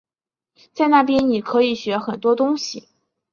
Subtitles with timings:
[0.73, 2.89] 在那边你可以学很多东西